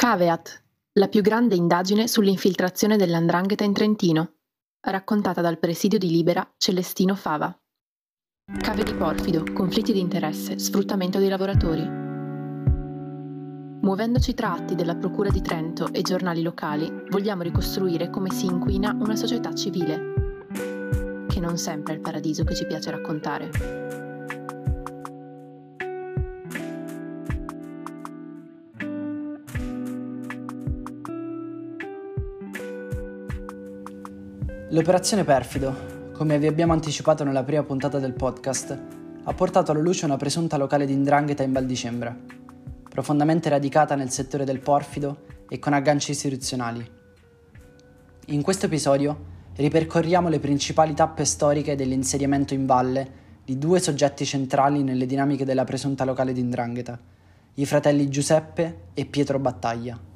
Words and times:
Caveat, 0.00 0.62
la 0.92 1.08
più 1.08 1.20
grande 1.20 1.56
indagine 1.56 2.08
sull'infiltrazione 2.08 2.96
dell'andrangheta 2.96 3.64
in 3.64 3.74
Trentino, 3.74 4.36
raccontata 4.80 5.42
dal 5.42 5.58
presidio 5.58 5.98
di 5.98 6.08
Libera 6.08 6.54
Celestino 6.56 7.14
Fava. 7.14 7.54
Cave 8.62 8.82
di 8.82 8.94
porfido, 8.94 9.44
conflitti 9.52 9.92
di 9.92 10.00
interesse, 10.00 10.58
sfruttamento 10.58 11.18
dei 11.18 11.28
lavoratori. 11.28 11.86
Muovendoci 13.82 14.32
tra 14.32 14.52
atti 14.52 14.74
della 14.74 14.96
Procura 14.96 15.28
di 15.28 15.42
Trento 15.42 15.92
e 15.92 16.00
giornali 16.00 16.40
locali, 16.40 16.90
vogliamo 17.10 17.42
ricostruire 17.42 18.08
come 18.08 18.30
si 18.30 18.46
inquina 18.46 18.96
una 18.98 19.16
società 19.16 19.52
civile, 19.52 20.46
che 21.28 21.40
non 21.40 21.58
sempre 21.58 21.92
è 21.92 21.96
il 21.96 22.02
paradiso 22.02 22.42
che 22.44 22.54
ci 22.54 22.64
piace 22.64 22.90
raccontare. 22.90 23.79
L'operazione 34.72 35.24
Perfido, 35.24 36.12
come 36.12 36.38
vi 36.38 36.46
abbiamo 36.46 36.72
anticipato 36.72 37.24
nella 37.24 37.42
prima 37.42 37.64
puntata 37.64 37.98
del 37.98 38.12
podcast, 38.12 38.78
ha 39.24 39.34
portato 39.34 39.72
alla 39.72 39.80
luce 39.80 40.04
una 40.04 40.16
presunta 40.16 40.56
locale 40.56 40.86
di 40.86 40.92
indrangheta 40.92 41.42
in 41.42 41.50
Val 41.50 41.66
di 41.66 41.74
Cembra, 41.74 42.16
profondamente 42.88 43.48
radicata 43.48 43.96
nel 43.96 44.10
settore 44.10 44.44
del 44.44 44.60
porfido 44.60 45.24
e 45.48 45.58
con 45.58 45.72
agganci 45.72 46.12
istituzionali. 46.12 46.88
In 48.26 48.42
questo 48.42 48.66
episodio 48.66 49.24
ripercorriamo 49.56 50.28
le 50.28 50.38
principali 50.38 50.94
tappe 50.94 51.24
storiche 51.24 51.74
dell'insediamento 51.74 52.54
in 52.54 52.64
valle 52.64 53.10
di 53.44 53.58
due 53.58 53.80
soggetti 53.80 54.24
centrali 54.24 54.84
nelle 54.84 55.06
dinamiche 55.06 55.44
della 55.44 55.64
presunta 55.64 56.04
locale 56.04 56.32
di 56.32 56.38
indrangheta, 56.38 56.96
i 57.54 57.66
fratelli 57.66 58.08
Giuseppe 58.08 58.82
e 58.94 59.04
Pietro 59.04 59.40
Battaglia. 59.40 60.09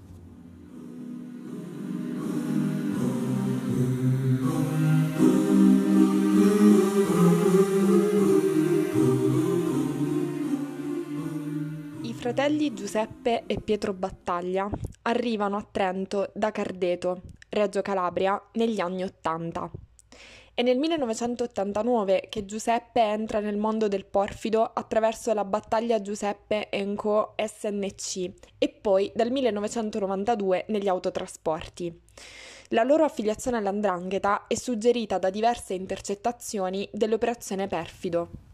Fratelli 12.25 12.73
Giuseppe 12.73 13.43
e 13.45 13.61
Pietro 13.61 13.93
Battaglia 13.93 14.67
arrivano 15.03 15.59
a 15.59 15.69
Trento 15.71 16.31
da 16.33 16.51
Cardeto, 16.53 17.21
Reggio 17.51 17.83
Calabria, 17.83 18.43
negli 18.53 18.81
anni 18.81 19.03
Ottanta. 19.03 19.71
È 20.55 20.63
nel 20.63 20.79
1989 20.79 22.29
che 22.31 22.47
Giuseppe 22.47 23.03
entra 23.03 23.41
nel 23.41 23.59
mondo 23.59 23.89
del 23.89 24.07
porfido 24.07 24.63
attraverso 24.63 25.35
la 25.35 25.45
battaglia 25.45 26.01
Giuseppe 26.01 26.71
Co. 26.97 27.35
SNC 27.37 28.31
e 28.57 28.71
poi 28.71 29.13
dal 29.15 29.31
1992 29.31 30.65
negli 30.69 30.89
autotrasporti. 30.89 32.01
La 32.69 32.85
loro 32.85 33.05
affiliazione 33.05 33.59
all'andrangheta 33.59 34.47
è 34.47 34.55
suggerita 34.55 35.19
da 35.19 35.29
diverse 35.29 35.75
intercettazioni 35.75 36.89
dell'operazione 36.91 37.67
Perfido. 37.67 38.54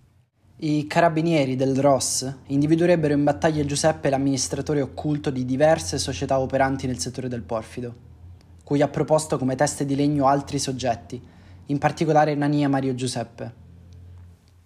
I 0.63 0.87
carabinieri 0.87 1.57
del 1.57 1.81
ROS 1.81 2.35
individuerebbero 2.49 3.15
in 3.15 3.25
battaglia 3.25 3.65
Giuseppe 3.65 4.11
l'amministratore 4.11 4.83
occulto 4.83 5.31
di 5.31 5.47
diverse 5.47 5.97
società 5.97 6.39
operanti 6.39 6.87
nel 6.87 6.99
settore 6.99 7.29
del 7.29 7.41
porfido, 7.41 7.95
cui 8.63 8.83
ha 8.83 8.89
proposto 8.89 9.39
come 9.39 9.55
teste 9.55 9.87
di 9.87 9.97
legno 9.97 10.27
altri 10.27 10.59
soggetti, 10.59 11.19
in 11.65 11.79
particolare 11.79 12.35
Nania 12.35 12.69
Mario 12.69 12.95
Giuseppe. 12.95 13.55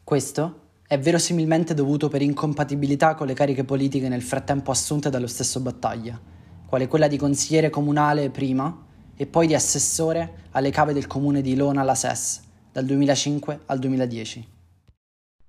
Questo 0.03 0.63
è 0.85 0.99
verosimilmente 0.99 1.75
dovuto 1.75 2.09
per 2.09 2.23
incompatibilità 2.23 3.15
con 3.15 3.29
le 3.29 3.35
cariche 3.35 3.63
politiche 3.63 4.09
nel 4.09 4.23
frattempo 4.23 4.73
assunte 4.73 5.11
dallo 5.11 5.29
stesso 5.29 5.61
Battaglia, 5.61 6.21
quale 6.67 6.89
quella 6.89 7.07
di 7.07 7.19
consigliere 7.19 7.71
comunale 7.71 8.31
prima 8.31 8.85
e 9.15 9.27
poi 9.27 9.47
di 9.47 9.55
assessore 9.55 10.49
alle 10.51 10.71
cave 10.71 10.93
del 10.93 11.07
comune 11.07 11.41
di 11.41 11.55
Lona 11.55 11.85
La 11.85 11.95
Ses 11.95 12.43
dal 12.73 12.85
2005 12.85 13.61
al 13.67 13.79
2010. 13.79 14.54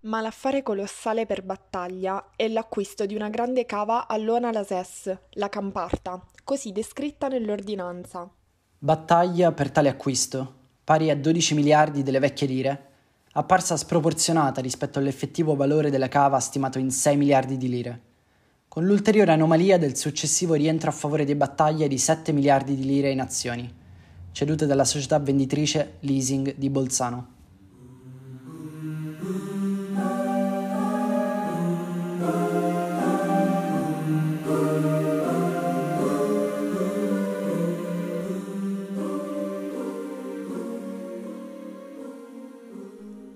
Ma 0.05 0.21
l'affare 0.21 0.61
colossale 0.61 1.25
per 1.25 1.41
Battaglia 1.41 2.29
è 2.35 2.47
l'acquisto 2.47 3.07
di 3.07 3.15
una 3.15 3.29
grande 3.29 3.65
cava 3.65 4.07
a 4.07 4.15
Lona 4.17 4.51
Lases, 4.51 5.11
la 5.31 5.49
Camparta, 5.49 6.23
così 6.43 6.71
descritta 6.71 7.27
nell'ordinanza. 7.27 8.29
Battaglia 8.77 9.51
per 9.51 9.71
tale 9.71 9.89
acquisto, 9.89 10.53
pari 10.83 11.09
a 11.09 11.15
12 11.15 11.55
miliardi 11.55 12.03
delle 12.03 12.19
vecchie 12.19 12.45
lire, 12.45 12.85
apparsa 13.31 13.75
sproporzionata 13.77 14.61
rispetto 14.61 14.99
all'effettivo 14.99 15.55
valore 15.55 15.89
della 15.89 16.07
cava 16.07 16.39
stimato 16.39 16.77
in 16.77 16.91
6 16.91 17.17
miliardi 17.17 17.57
di 17.57 17.67
lire, 17.67 18.01
con 18.67 18.85
l'ulteriore 18.85 19.31
anomalia 19.31 19.79
del 19.79 19.97
successivo 19.97 20.53
rientro 20.53 20.91
a 20.91 20.93
favore 20.93 21.25
di 21.25 21.33
Battaglia 21.33 21.87
di 21.87 21.97
7 21.97 22.31
miliardi 22.31 22.75
di 22.75 22.85
lire 22.85 23.09
in 23.09 23.21
azioni, 23.21 23.73
cedute 24.31 24.67
dalla 24.67 24.85
società 24.85 25.17
venditrice 25.17 25.95
leasing 26.01 26.53
di 26.57 26.69
Bolzano. 26.69 27.34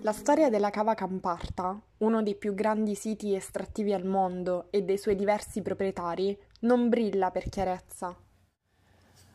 La 0.09 0.15
storia 0.15 0.49
della 0.49 0.71
cava 0.71 0.95
Camparta, 0.95 1.79
uno 1.99 2.23
dei 2.23 2.33
più 2.33 2.55
grandi 2.55 2.95
siti 2.95 3.35
estrattivi 3.35 3.93
al 3.93 4.05
mondo 4.05 4.65
e 4.71 4.81
dei 4.81 4.97
suoi 4.97 5.15
diversi 5.15 5.61
proprietari, 5.61 6.35
non 6.61 6.89
brilla 6.89 7.29
per 7.29 7.47
chiarezza. 7.47 8.15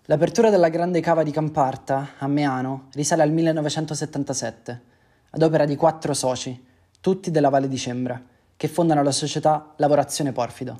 L'apertura 0.07 0.51
della 0.51 0.71
grande 0.71 0.99
cava 0.99 1.23
di 1.23 1.31
Camparta, 1.31 2.15
a 2.19 2.27
Meano, 2.27 2.89
risale 2.95 3.23
al 3.23 3.31
1977, 3.31 4.83
ad 5.31 5.43
opera 5.43 5.65
di 5.65 5.77
quattro 5.77 6.12
soci, 6.12 6.67
tutti 7.01 7.31
della 7.31 7.51
Valle 7.51 7.69
di 7.69 7.79
Cembra, 7.79 8.21
che 8.56 8.67
fondano 8.67 9.05
la 9.05 9.12
società 9.12 9.75
Lavorazione 9.77 10.33
Porfido. 10.33 10.77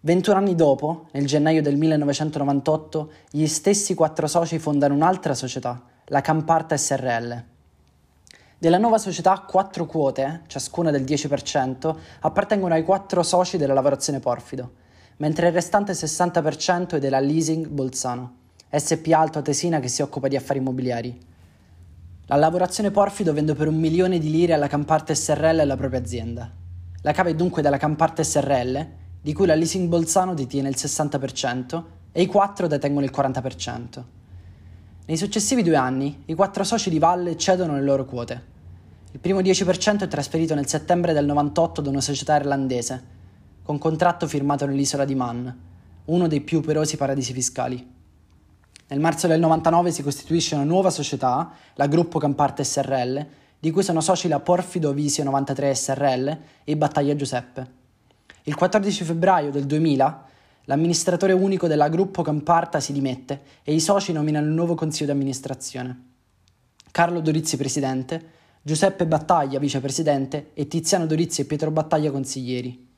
21 0.00 0.36
anni 0.36 0.54
dopo, 0.54 1.08
nel 1.12 1.24
gennaio 1.24 1.62
del 1.62 1.78
1998, 1.78 3.12
gli 3.30 3.46
stessi 3.46 3.94
quattro 3.94 4.26
soci 4.26 4.58
fondano 4.58 4.92
un'altra 4.92 5.32
società, 5.32 5.82
la 6.08 6.20
Camparta 6.20 6.76
SRL 6.76 7.52
della 8.64 8.78
nuova 8.78 8.96
società, 8.96 9.44
quattro 9.46 9.84
quote, 9.84 10.40
ciascuna 10.46 10.90
del 10.90 11.02
10%, 11.02 11.94
appartengono 12.20 12.72
ai 12.72 12.82
quattro 12.82 13.22
soci 13.22 13.58
della 13.58 13.74
lavorazione 13.74 14.20
Porfido, 14.20 14.72
mentre 15.18 15.48
il 15.48 15.52
restante 15.52 15.92
60% 15.92 16.94
è 16.94 16.98
della 16.98 17.20
Leasing 17.20 17.66
Bolzano, 17.66 18.36
SPA 18.74 19.18
Alto 19.18 19.42
Tesina 19.42 19.80
che 19.80 19.88
si 19.88 20.00
occupa 20.00 20.28
di 20.28 20.36
affari 20.36 20.60
immobiliari. 20.60 21.20
La 22.24 22.36
lavorazione 22.36 22.90
Porfido 22.90 23.34
vende 23.34 23.52
per 23.52 23.68
un 23.68 23.76
milione 23.76 24.18
di 24.18 24.30
lire 24.30 24.54
alla 24.54 24.66
Camparte 24.66 25.14
SRL 25.14 25.66
la 25.66 25.76
propria 25.76 26.00
azienda. 26.00 26.50
La 27.02 27.12
cava 27.12 27.28
è 27.28 27.34
dunque 27.34 27.60
della 27.60 27.76
Camparte 27.76 28.24
SRL, 28.24 28.86
di 29.20 29.32
cui 29.34 29.44
la 29.44 29.54
Leasing 29.54 29.88
Bolzano 29.88 30.32
detiene 30.32 30.70
il 30.70 30.76
60% 30.78 31.82
e 32.12 32.22
i 32.22 32.26
quattro 32.26 32.66
detengono 32.66 33.04
il 33.04 33.12
40%. 33.14 34.02
Nei 35.04 35.18
successivi 35.18 35.62
due 35.62 35.76
anni, 35.76 36.22
i 36.24 36.34
quattro 36.34 36.64
soci 36.64 36.88
di 36.88 36.98
Valle 36.98 37.36
cedono 37.36 37.74
le 37.74 37.82
loro 37.82 38.06
quote. 38.06 38.52
Il 39.14 39.20
primo 39.20 39.38
10% 39.38 40.00
è 40.00 40.08
trasferito 40.08 40.56
nel 40.56 40.66
settembre 40.66 41.12
del 41.12 41.24
98 41.24 41.80
da 41.80 41.88
una 41.88 42.00
società 42.00 42.34
irlandese, 42.34 43.02
con 43.62 43.78
contratto 43.78 44.26
firmato 44.26 44.66
nell'isola 44.66 45.04
di 45.04 45.14
Man, 45.14 45.56
uno 46.06 46.26
dei 46.26 46.40
più 46.40 46.58
operosi 46.58 46.96
paradisi 46.96 47.32
fiscali. 47.32 47.92
Nel 48.88 48.98
marzo 48.98 49.28
del 49.28 49.38
99 49.38 49.92
si 49.92 50.02
costituisce 50.02 50.56
una 50.56 50.64
nuova 50.64 50.90
società, 50.90 51.52
la 51.74 51.86
Gruppo 51.86 52.18
Camparte 52.18 52.64
SRL, 52.64 53.26
di 53.60 53.70
cui 53.70 53.84
sono 53.84 54.00
soci 54.00 54.26
la 54.26 54.40
Porfido 54.40 54.92
Visio 54.92 55.22
93 55.22 55.72
SRL 55.72 56.38
e 56.64 56.76
Battaglia 56.76 57.14
Giuseppe. 57.14 57.66
Il 58.42 58.56
14 58.56 59.04
febbraio 59.04 59.52
del 59.52 59.66
2000 59.66 60.24
l'amministratore 60.64 61.34
unico 61.34 61.68
della 61.68 61.88
Gruppo 61.88 62.22
Camparta 62.22 62.80
si 62.80 62.92
dimette 62.92 63.42
e 63.62 63.74
i 63.74 63.80
soci 63.80 64.12
nominano 64.12 64.48
il 64.48 64.52
nuovo 64.54 64.74
consiglio 64.74 65.12
di 65.12 65.12
amministrazione. 65.12 66.02
Carlo 66.90 67.20
Dorizzi 67.20 67.56
presidente, 67.56 68.42
Giuseppe 68.66 69.04
Battaglia 69.06 69.58
vicepresidente 69.58 70.52
e 70.54 70.66
Tiziano 70.66 71.04
Dorizzi 71.04 71.42
e 71.42 71.44
Pietro 71.44 71.70
Battaglia 71.70 72.10
consiglieri. 72.10 72.92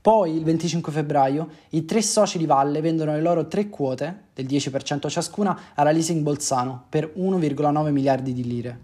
Poi, 0.00 0.36
il 0.36 0.44
25 0.44 0.92
febbraio, 0.92 1.48
i 1.70 1.84
tre 1.84 2.00
soci 2.02 2.38
di 2.38 2.46
Valle 2.46 2.80
vendono 2.80 3.10
le 3.10 3.20
loro 3.20 3.48
tre 3.48 3.68
quote, 3.68 4.26
del 4.32 4.46
10% 4.46 5.08
ciascuna, 5.08 5.58
alla 5.74 5.90
Leasing 5.90 6.22
Bolzano 6.22 6.84
per 6.88 7.14
1,9 7.16 7.90
miliardi 7.90 8.32
di 8.32 8.44
lire. 8.44 8.78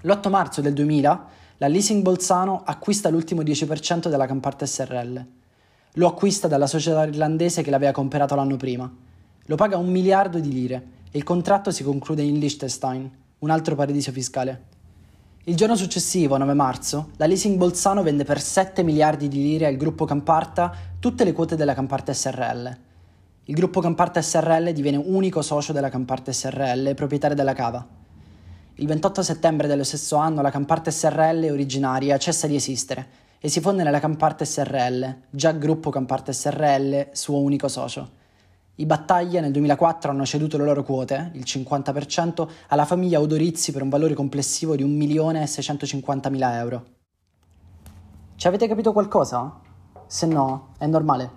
L'8 0.00 0.30
marzo 0.30 0.60
del 0.60 0.72
2000, 0.72 1.26
la 1.58 1.68
Leasing 1.68 2.02
Bolzano 2.02 2.62
acquista 2.64 3.08
l'ultimo 3.08 3.42
10% 3.42 4.08
della 4.08 4.26
Camparte 4.26 4.66
SRL. 4.66 5.26
Lo 5.92 6.08
acquista 6.08 6.48
dalla 6.48 6.66
società 6.66 7.06
irlandese 7.06 7.62
che 7.62 7.70
l'aveva 7.70 7.92
comprato 7.92 8.34
l'anno 8.34 8.56
prima. 8.56 8.92
Lo 9.44 9.54
paga 9.54 9.76
un 9.76 9.92
miliardo 9.92 10.40
di 10.40 10.52
lire 10.52 10.86
e 11.12 11.18
il 11.18 11.22
contratto 11.22 11.70
si 11.70 11.84
conclude 11.84 12.22
in 12.22 12.40
Liechtenstein, 12.40 13.08
un 13.38 13.50
altro 13.50 13.76
paradiso 13.76 14.10
fiscale. 14.10 14.67
Il 15.48 15.56
giorno 15.56 15.76
successivo, 15.76 16.36
9 16.36 16.52
marzo, 16.52 17.08
la 17.16 17.24
Leasing 17.24 17.56
Bolzano 17.56 18.02
vende 18.02 18.22
per 18.22 18.38
7 18.38 18.82
miliardi 18.82 19.28
di 19.28 19.40
lire 19.40 19.64
al 19.64 19.78
gruppo 19.78 20.04
Camparta 20.04 20.70
tutte 21.00 21.24
le 21.24 21.32
quote 21.32 21.56
della 21.56 21.72
Camparta 21.72 22.12
SRL. 22.12 22.76
il 23.44 23.54
gruppo 23.54 23.80
Camparta 23.80 24.20
SRL 24.20 24.72
diviene 24.72 24.98
unico 24.98 25.40
socio 25.40 25.72
della 25.72 25.88
Camparta 25.88 26.30
SRL 26.32 26.88
e 26.88 26.94
proprietario 26.94 27.34
della 27.34 27.54
cava. 27.54 27.82
Il 28.74 28.86
28 28.86 29.22
settembre 29.22 29.68
dello 29.68 29.84
stesso 29.84 30.16
anno 30.16 30.42
la 30.42 30.50
Camparta 30.50 30.90
SRL 30.90 31.48
originaria 31.50 32.18
cessa 32.18 32.46
di 32.46 32.54
esistere 32.54 33.06
e 33.38 33.48
si 33.48 33.62
fonde 33.62 33.84
nella 33.84 34.00
Camparta 34.00 34.44
SRL, 34.44 35.16
già 35.30 35.52
gruppo 35.52 35.88
Camparta 35.88 36.30
SRL, 36.30 37.08
suo 37.12 37.40
unico 37.40 37.68
socio. 37.68 38.17
I 38.80 38.86
Battaglia 38.86 39.40
nel 39.40 39.50
2004 39.50 40.12
hanno 40.12 40.24
ceduto 40.24 40.56
le 40.56 40.62
loro 40.62 40.84
quote, 40.84 41.32
il 41.34 41.42
50%, 41.44 42.48
alla 42.68 42.84
famiglia 42.84 43.18
Odorizzi 43.18 43.72
per 43.72 43.82
un 43.82 43.88
valore 43.88 44.14
complessivo 44.14 44.76
di 44.76 44.84
1.650.000 44.84 46.52
euro. 46.52 46.84
Ci 48.36 48.46
avete 48.46 48.68
capito 48.68 48.92
qualcosa? 48.92 49.58
Se 50.06 50.26
no, 50.26 50.68
è 50.78 50.86
normale. 50.86 51.30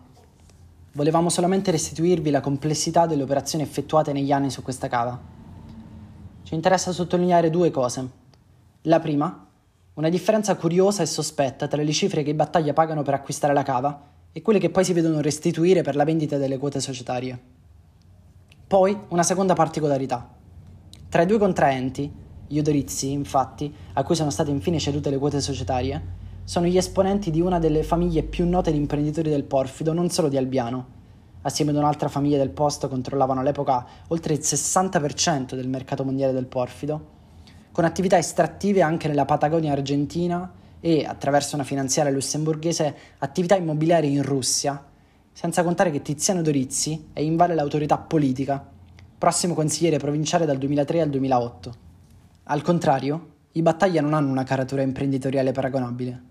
Volevamo 0.91 1.29
solamente 1.29 1.71
restituirvi 1.71 2.29
la 2.29 2.41
complessità 2.41 3.07
delle 3.07 3.23
operazioni 3.23 3.63
effettuate 3.63 4.13
negli 4.13 4.31
anni 4.31 4.51
su 4.51 4.61
questa 4.61 4.87
cava. 4.87 5.19
Ci 6.43 6.53
interessa 6.53 6.91
sottolineare 6.91 7.49
due 7.49 7.71
cose. 7.71 8.07
La 8.83 8.99
prima, 8.99 9.47
una 9.95 10.09
differenza 10.09 10.55
curiosa 10.55 11.01
e 11.01 11.07
sospetta 11.07 11.67
tra 11.67 11.81
le 11.81 11.91
cifre 11.91 12.21
che 12.21 12.29
i 12.29 12.35
Battaglia 12.35 12.73
pagano 12.73 13.01
per 13.01 13.15
acquistare 13.15 13.55
la 13.55 13.63
cava 13.63 14.09
e 14.33 14.41
quelle 14.41 14.59
che 14.59 14.69
poi 14.69 14.83
si 14.83 14.93
vedono 14.93 15.21
restituire 15.21 15.81
per 15.81 15.95
la 15.95 16.05
vendita 16.05 16.37
delle 16.37 16.57
quote 16.57 16.79
societarie. 16.79 17.39
Poi 18.65 18.97
una 19.09 19.23
seconda 19.23 19.53
particolarità. 19.53 20.33
Tra 21.09 21.23
i 21.23 21.25
due 21.25 21.37
contraenti, 21.37 22.09
gli 22.47 22.57
Odorizzi, 22.57 23.11
infatti, 23.11 23.73
a 23.93 24.03
cui 24.03 24.15
sono 24.15 24.29
state 24.29 24.49
infine 24.49 24.79
cedute 24.79 25.09
le 25.09 25.17
quote 25.17 25.41
societarie, 25.41 26.19
sono 26.43 26.65
gli 26.65 26.77
esponenti 26.77 27.31
di 27.31 27.41
una 27.41 27.59
delle 27.59 27.83
famiglie 27.83 28.23
più 28.23 28.47
note 28.47 28.71
di 28.71 28.77
imprenditori 28.77 29.29
del 29.29 29.43
porfido, 29.43 29.93
non 29.93 30.09
solo 30.09 30.29
di 30.29 30.37
Albiano. 30.37 30.99
Assieme 31.43 31.71
ad 31.71 31.77
un'altra 31.77 32.07
famiglia 32.07 32.37
del 32.37 32.49
posto 32.49 32.87
controllavano 32.87 33.39
all'epoca 33.39 33.85
oltre 34.07 34.33
il 34.33 34.39
60% 34.41 35.55
del 35.55 35.67
mercato 35.67 36.03
mondiale 36.03 36.33
del 36.33 36.45
porfido, 36.45 37.19
con 37.71 37.83
attività 37.83 38.17
estrattive 38.17 38.81
anche 38.81 39.07
nella 39.07 39.25
Patagonia 39.25 39.71
argentina 39.71 40.49
e, 40.81 41.05
attraverso 41.05 41.55
una 41.55 41.63
finanziaria 41.63 42.11
lussemburghese, 42.11 42.95
attività 43.19 43.55
immobiliari 43.55 44.11
in 44.11 44.23
Russia, 44.23 44.83
senza 45.31 45.63
contare 45.63 45.91
che 45.91 46.01
Tiziano 46.01 46.41
Dorizzi 46.41 47.09
è 47.13 47.21
in 47.21 47.37
vale 47.37 47.55
l'autorità 47.55 47.97
politica, 47.97 48.67
prossimo 49.17 49.53
consigliere 49.53 49.97
provinciale 49.97 50.45
dal 50.45 50.57
2003 50.57 51.01
al 51.01 51.09
2008. 51.09 51.73
Al 52.45 52.61
contrario, 52.63 53.29
i 53.53 53.61
Battaglia 53.61 54.01
non 54.01 54.13
hanno 54.13 54.31
una 54.31 54.43
caratura 54.43 54.81
imprenditoriale 54.81 55.51
paragonabile. 55.51 56.21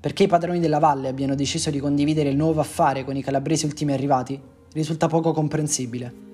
Perché 0.00 0.24
i 0.24 0.28
padroni 0.28 0.60
della 0.60 0.78
valle 0.78 1.08
abbiano 1.08 1.34
deciso 1.34 1.70
di 1.70 1.78
condividere 1.78 2.28
il 2.28 2.36
nuovo 2.36 2.60
affare 2.60 3.04
con 3.04 3.16
i 3.16 3.22
calabresi 3.22 3.64
ultimi 3.64 3.92
arrivati 3.92 4.38
risulta 4.72 5.06
poco 5.06 5.32
comprensibile. 5.32 6.33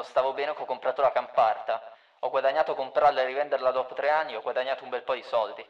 Quando 0.00 0.02
stavo 0.02 0.32
bene 0.32 0.50
ho 0.50 0.64
comprato 0.64 1.02
la 1.02 1.12
camparta, 1.12 1.80
ho 2.20 2.30
guadagnato 2.30 2.74
comprarla 2.74 3.20
e 3.20 3.26
rivenderla 3.26 3.70
dopo 3.70 3.94
tre 3.94 4.08
anni, 4.08 4.34
ho 4.34 4.40
guadagnato 4.40 4.84
un 4.84 4.90
bel 4.90 5.02
po' 5.02 5.14
di 5.14 5.22
soldi. 5.22 5.64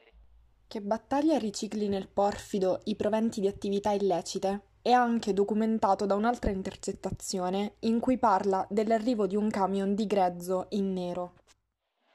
Che 0.69 0.81
Battaglia 0.81 1.37
ricicli 1.37 1.89
nel 1.89 2.09
porfido 2.09 2.81
i 2.85 2.95
proventi 2.95 3.41
di 3.41 3.49
attività 3.49 3.91
illecite 3.91 4.77
è 4.83 4.93
anche 4.93 5.33
documentato 5.33 6.07
da 6.07 6.15
un'altra 6.15 6.51
intercettazione 6.51 7.75
in 7.81 7.99
cui 7.99 8.19
parla 8.19 8.65
dell'arrivo 8.69 9.27
di 9.27 9.35
un 9.35 9.51
camion 9.51 9.95
di 9.95 10.07
grezzo 10.07 10.67
in 10.71 10.93
nero. 10.93 11.33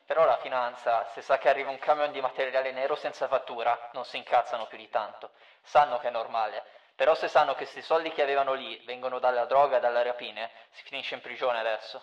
Però 0.05 0.23
la 0.25 0.37
finanza, 0.37 1.05
se 1.13 1.21
sa 1.21 1.37
che 1.37 1.49
arriva 1.49 1.69
un 1.69 1.79
camion 1.79 2.11
di 2.11 2.21
materiale 2.21 2.71
nero 2.71 2.95
senza 2.95 3.27
fattura, 3.27 3.89
non 3.93 4.05
si 4.05 4.17
incazzano 4.17 4.67
più 4.67 4.77
di 4.77 4.87
tanto. 4.89 5.31
Sanno 5.63 5.97
che 5.97 6.07
è 6.07 6.11
normale, 6.11 6.63
però 6.95 7.13
se 7.13 7.27
sanno 7.27 7.51
che 7.51 7.65
questi 7.65 7.81
soldi 7.81 8.11
che 8.11 8.21
avevano 8.21 8.53
lì 8.53 8.81
vengono 8.85 9.19
dalla 9.19 9.45
droga 9.45 9.77
e 9.77 9.79
dalle 9.81 10.03
rapine, 10.03 10.49
si 10.71 10.83
finisce 10.83 11.15
in 11.15 11.21
prigione 11.21 11.59
adesso. 11.59 12.01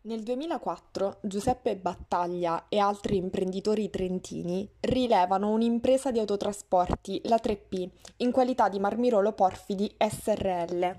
Nel 0.00 0.22
2004 0.22 1.18
Giuseppe 1.22 1.76
Battaglia 1.76 2.66
e 2.68 2.78
altri 2.78 3.16
imprenditori 3.16 3.90
trentini 3.90 4.68
rilevano 4.80 5.50
un'impresa 5.50 6.10
di 6.10 6.18
autotrasporti, 6.18 7.22
la 7.24 7.38
3P, 7.42 7.88
in 8.18 8.30
qualità 8.30 8.68
di 8.68 8.78
Marmirolo 8.78 9.32
Porfidi 9.32 9.94
SRL. 9.98 10.96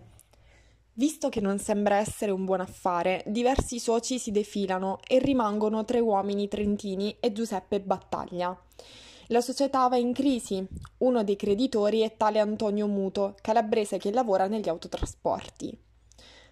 Visto 0.93 1.29
che 1.29 1.39
non 1.39 1.59
sembra 1.59 1.95
essere 1.95 2.31
un 2.31 2.43
buon 2.43 2.59
affare, 2.59 3.23
diversi 3.25 3.79
soci 3.79 4.19
si 4.19 4.31
defilano 4.31 4.99
e 5.07 5.19
rimangono 5.19 5.85
tre 5.85 5.99
uomini 5.99 6.49
trentini 6.49 7.15
e 7.21 7.31
Giuseppe 7.31 7.79
Battaglia. 7.79 8.55
La 9.31 9.41
società 9.41 9.87
va 9.87 9.95
in 9.95 10.11
crisi. 10.11 10.67
Uno 10.99 11.23
dei 11.23 11.35
creditori 11.35 11.99
è 12.01 12.17
tale 12.17 12.39
Antonio 12.39 12.87
Muto, 12.87 13.35
calabrese 13.41 13.99
che 13.99 14.11
lavora 14.11 14.47
negli 14.47 14.67
autotrasporti. 14.67 15.79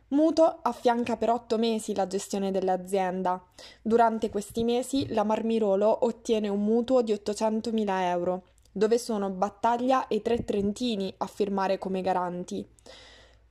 Muto 0.09 0.59
affianca 0.61 1.17
per 1.17 1.31
otto 1.31 1.57
mesi 1.57 1.95
la 1.95 2.05
gestione 2.05 2.51
dell'azienda. 2.51 3.43
Durante 3.81 4.29
questi 4.29 4.63
mesi 4.63 5.11
la 5.11 5.23
Marmirolo 5.23 6.05
ottiene 6.05 6.49
un 6.49 6.63
mutuo 6.63 7.01
di 7.01 7.13
800.000 7.13 8.01
euro, 8.03 8.43
dove 8.71 8.99
sono 8.99 9.31
Battaglia 9.31 10.07
e 10.07 10.21
tre 10.21 10.45
trentini 10.45 11.11
a 11.17 11.25
firmare 11.25 11.79
come 11.79 12.01
garanti. 12.01 12.63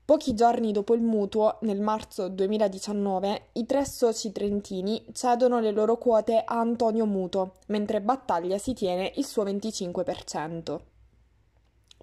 Pochi 0.07 0.35
giorni 0.35 0.71
dopo 0.71 0.95
il 0.95 1.03
mutuo, 1.03 1.59
nel 1.63 1.81
marzo 1.81 2.29
2019, 2.29 3.49
i 3.55 3.67
tre 3.67 3.85
soci 3.85 4.31
trentini 4.31 5.05
cedono 5.13 5.59
le 5.59 5.73
loro 5.73 5.99
quote 5.99 6.45
a 6.45 6.61
Antonio 6.61 7.07
Muto, 7.07 7.55
mentre 7.67 8.01
Battaglia 8.01 8.57
si 8.57 8.73
tiene 8.73 9.11
il 9.17 9.27
suo 9.27 9.43
25%. 9.43 10.96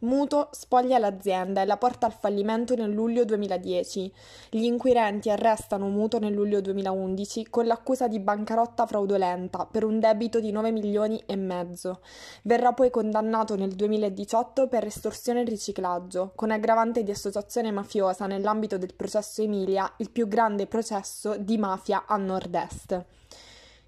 Muto 0.03 0.49
spoglia 0.51 0.97
l'azienda 0.97 1.61
e 1.61 1.65
la 1.65 1.77
porta 1.77 2.05
al 2.05 2.11
fallimento 2.11 2.75
nel 2.75 2.91
luglio 2.91 3.23
2010. 3.23 4.13
Gli 4.49 4.63
inquirenti 4.63 5.29
arrestano 5.29 5.87
Muto 5.87 6.19
nel 6.19 6.33
luglio 6.33 6.59
2011 6.59 7.47
con 7.49 7.65
l'accusa 7.65 8.09
di 8.09 8.19
bancarotta 8.19 8.85
fraudolenta 8.85 9.65
per 9.65 9.85
un 9.85 10.01
debito 10.01 10.41
di 10.41 10.51
9 10.51 10.71
milioni 10.71 11.23
e 11.25 11.37
mezzo. 11.37 12.01
Verrà 12.41 12.73
poi 12.73 12.89
condannato 12.89 13.55
nel 13.55 13.71
2018 13.75 14.67
per 14.67 14.83
estorsione 14.83 15.41
e 15.41 15.45
riciclaggio, 15.45 16.33
con 16.35 16.51
aggravante 16.51 17.03
di 17.03 17.11
associazione 17.11 17.71
mafiosa 17.71 18.27
nell'ambito 18.27 18.77
del 18.77 18.95
processo 18.95 19.41
Emilia, 19.41 19.89
il 19.99 20.11
più 20.11 20.27
grande 20.27 20.67
processo 20.67 21.37
di 21.37 21.57
mafia 21.57 22.03
a 22.05 22.17
nord-est. 22.17 23.05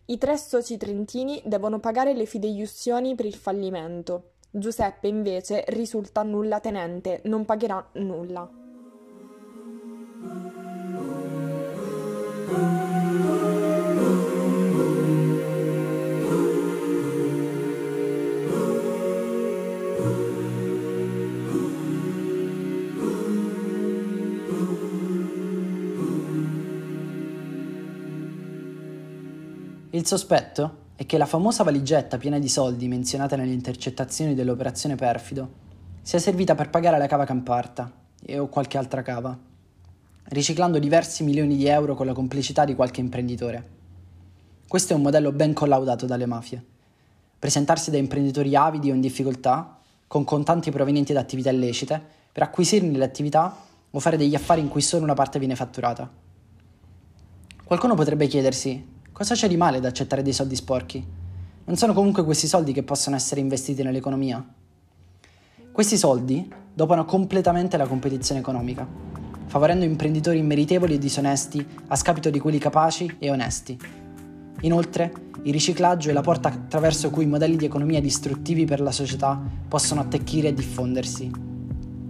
I 0.06 0.18
tre 0.18 0.38
soci 0.38 0.78
trentini 0.78 1.42
devono 1.44 1.80
pagare 1.80 2.14
le 2.14 2.26
fideiussioni 2.26 3.16
per 3.16 3.26
il 3.26 3.36
fallimento. 3.36 4.35
Giuseppe 4.58 5.10
invece 5.10 5.66
risulta 5.68 6.24
nulla 6.24 6.62
tenente, 6.62 7.20
non 7.26 7.44
pagherà 7.44 7.86
nulla. 7.96 8.50
Il 29.90 30.06
sospetto 30.06 30.85
è 30.96 31.06
che 31.06 31.18
la 31.18 31.26
famosa 31.26 31.64
valigetta 31.64 32.18
piena 32.18 32.40
di 32.40 32.48
soldi 32.48 32.88
menzionata 32.88 33.36
nelle 33.36 33.52
intercettazioni 33.52 34.34
dell'operazione 34.34 34.96
Perfido 34.96 35.64
sia 36.02 36.20
servita 36.20 36.56
per 36.56 36.70
pagare 36.70 36.98
la 36.98 37.08
cava 37.08 37.26
Camparta 37.26 37.92
e 38.24 38.40
o 38.40 38.48
qualche 38.48 38.78
altra 38.78 39.02
cava, 39.02 39.38
riciclando 40.30 40.80
diversi 40.80 41.24
milioni 41.24 41.58
di 41.58 41.68
euro 41.68 41.96
con 41.96 42.06
la 42.06 42.14
complicità 42.14 42.64
di 42.64 42.76
qualche 42.76 43.02
imprenditore. 43.02 43.74
Questo 44.68 44.94
è 44.94 44.96
un 44.96 45.02
modello 45.02 45.32
ben 45.32 45.54
collaudato 45.54 46.06
dalle 46.06 46.26
mafie. 46.26 46.64
Presentarsi 47.38 47.92
da 47.92 47.98
imprenditori 47.98 48.56
avidi 48.56 48.90
o 48.90 48.94
in 48.94 49.02
difficoltà, 49.02 49.78
con 50.08 50.24
contanti 50.24 50.72
provenienti 50.72 51.12
da 51.12 51.20
attività 51.20 51.50
illecite, 51.50 52.02
per 52.32 52.44
acquisirne 52.44 52.98
le 52.98 53.04
attività 53.04 53.56
o 53.92 54.00
fare 54.00 54.18
degli 54.18 54.34
affari 54.34 54.62
in 54.62 54.70
cui 54.70 54.82
solo 54.82 55.04
una 55.04 55.14
parte 55.14 55.40
viene 55.40 55.56
fatturata. 55.56 56.10
Qualcuno 57.64 57.96
potrebbe 57.96 58.28
chiedersi 58.28 58.94
Cosa 59.16 59.34
c'è 59.34 59.48
di 59.48 59.56
male 59.56 59.78
ad 59.78 59.86
accettare 59.86 60.22
dei 60.22 60.34
soldi 60.34 60.58
sporchi? 60.58 61.02
Non 61.64 61.78
sono 61.78 61.94
comunque 61.94 62.26
questi 62.26 62.48
soldi 62.48 62.74
che 62.74 62.84
possono 62.84 63.16
essere 63.16 63.40
investiti 63.40 63.82
nell'economia? 63.82 64.46
Questi 65.72 65.96
soldi 65.96 66.54
dopano 66.74 67.06
completamente 67.06 67.78
la 67.78 67.88
competizione 67.88 68.42
economica, 68.42 68.86
favorendo 69.46 69.86
imprenditori 69.86 70.40
immeritevoli 70.40 70.96
e 70.96 70.98
disonesti 70.98 71.66
a 71.88 71.96
scapito 71.96 72.30
di 72.30 72.40
quelli 72.40 72.58
capaci 72.58 73.16
e 73.18 73.32
onesti. 73.32 73.80
Inoltre, 74.64 75.14
il 75.44 75.54
riciclaggio 75.54 76.10
è 76.10 76.14
la 76.14 76.20
porta 76.20 76.50
attraverso 76.50 77.10
cui 77.10 77.26
modelli 77.26 77.56
di 77.56 77.64
economia 77.64 78.02
distruttivi 78.02 78.66
per 78.66 78.82
la 78.82 78.92
società 78.92 79.42
possono 79.66 80.02
attecchire 80.02 80.50
e 80.50 80.54
diffondersi. 80.54 81.32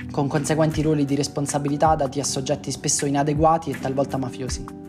con 0.09 0.27
conseguenti 0.27 0.81
ruoli 0.81 1.05
di 1.05 1.13
responsabilità 1.13 1.93
dati 1.93 2.19
a 2.19 2.24
soggetti 2.24 2.71
spesso 2.71 3.05
inadeguati 3.05 3.69
e 3.69 3.79
talvolta 3.79 4.17
mafiosi. 4.17 4.85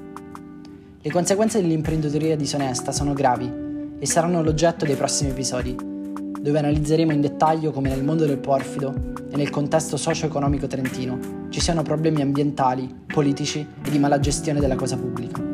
Le 1.07 1.13
conseguenze 1.13 1.61
dell'imprenditoria 1.61 2.35
disonesta 2.35 2.91
sono 2.91 3.13
gravi 3.13 3.49
e 3.97 4.07
saranno 4.07 4.43
l'oggetto 4.43 4.85
dei 4.85 4.97
prossimi 4.97 5.31
episodi, 5.31 5.73
dove 5.77 6.59
analizzeremo 6.59 7.13
in 7.13 7.21
dettaglio 7.21 7.71
come 7.71 7.91
nel 7.91 8.03
mondo 8.03 8.27
del 8.27 8.39
porfido 8.39 8.93
e 9.31 9.37
nel 9.37 9.51
contesto 9.51 9.97
socio-economico 9.97 10.67
trentino 10.67 11.47
ci 11.51 11.61
siano 11.61 11.83
problemi 11.83 12.23
ambientali, 12.23 12.93
politici 13.07 13.65
e 13.85 13.89
di 13.89 14.01
mala 14.01 14.19
gestione 14.19 14.59
della 14.59 14.75
cosa 14.75 14.97
pubblica. 14.97 15.46